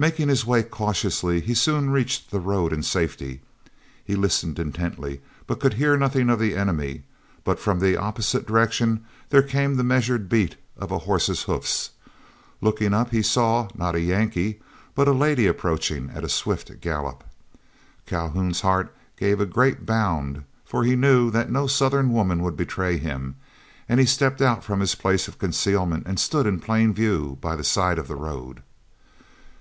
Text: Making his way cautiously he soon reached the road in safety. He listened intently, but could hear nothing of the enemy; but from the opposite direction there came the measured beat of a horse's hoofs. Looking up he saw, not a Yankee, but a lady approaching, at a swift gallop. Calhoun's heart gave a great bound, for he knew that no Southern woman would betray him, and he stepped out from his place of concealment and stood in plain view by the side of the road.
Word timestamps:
Making 0.00 0.28
his 0.28 0.46
way 0.46 0.62
cautiously 0.62 1.40
he 1.40 1.54
soon 1.54 1.90
reached 1.90 2.30
the 2.30 2.38
road 2.38 2.72
in 2.72 2.84
safety. 2.84 3.42
He 4.04 4.14
listened 4.14 4.60
intently, 4.60 5.20
but 5.44 5.58
could 5.58 5.74
hear 5.74 5.96
nothing 5.96 6.30
of 6.30 6.38
the 6.38 6.54
enemy; 6.54 7.02
but 7.42 7.58
from 7.58 7.80
the 7.80 7.96
opposite 7.96 8.46
direction 8.46 9.04
there 9.30 9.42
came 9.42 9.74
the 9.74 9.82
measured 9.82 10.28
beat 10.28 10.54
of 10.76 10.92
a 10.92 10.98
horse's 10.98 11.42
hoofs. 11.42 11.90
Looking 12.60 12.94
up 12.94 13.10
he 13.10 13.22
saw, 13.22 13.66
not 13.74 13.96
a 13.96 14.00
Yankee, 14.00 14.60
but 14.94 15.08
a 15.08 15.12
lady 15.12 15.48
approaching, 15.48 16.10
at 16.14 16.22
a 16.22 16.28
swift 16.28 16.80
gallop. 16.80 17.24
Calhoun's 18.06 18.60
heart 18.60 18.94
gave 19.16 19.40
a 19.40 19.46
great 19.46 19.84
bound, 19.84 20.44
for 20.64 20.84
he 20.84 20.94
knew 20.94 21.28
that 21.32 21.50
no 21.50 21.66
Southern 21.66 22.12
woman 22.12 22.40
would 22.44 22.56
betray 22.56 22.98
him, 22.98 23.34
and 23.88 23.98
he 23.98 24.06
stepped 24.06 24.40
out 24.40 24.62
from 24.62 24.78
his 24.78 24.94
place 24.94 25.26
of 25.26 25.40
concealment 25.40 26.04
and 26.06 26.20
stood 26.20 26.46
in 26.46 26.60
plain 26.60 26.94
view 26.94 27.36
by 27.40 27.56
the 27.56 27.64
side 27.64 27.98
of 27.98 28.06
the 28.06 28.14
road. 28.14 28.62